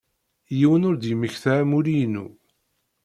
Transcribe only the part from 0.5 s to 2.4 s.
Yiwen ur d-yemmekta amulli-inu.